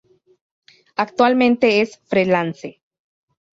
[0.95, 2.81] Actualmente es freelance.